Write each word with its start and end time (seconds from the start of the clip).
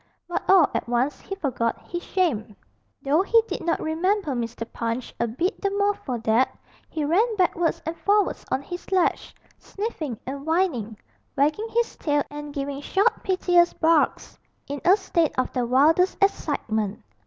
But 0.27 0.41
all 0.49 0.67
at 0.73 0.89
once 0.89 1.19
he 1.21 1.35
forgot 1.35 1.79
his 1.87 2.01
shame, 2.01 2.55
though 3.03 3.21
he 3.21 3.39
did 3.47 3.61
not 3.63 3.79
remember 3.79 4.31
Mr. 4.31 4.65
Punch 4.73 5.13
a 5.19 5.27
bit 5.27 5.61
the 5.61 5.69
more 5.69 5.93
for 5.93 6.17
that; 6.21 6.57
he 6.89 7.05
ran 7.05 7.35
backwards 7.35 7.83
and 7.85 7.95
forwards 7.99 8.43
on 8.49 8.63
his 8.63 8.91
ledge, 8.91 9.35
sniffing 9.59 10.19
and 10.25 10.43
whining, 10.47 10.97
wagging 11.35 11.67
his 11.69 11.95
tail 11.97 12.23
and 12.31 12.51
giving 12.51 12.81
short 12.81 13.21
piteous 13.23 13.73
barks 13.73 14.39
in 14.67 14.81
a 14.83 14.97
state 14.97 15.37
of 15.37 15.53
the 15.53 15.67
wildest 15.67 16.17
excitement. 16.19 17.03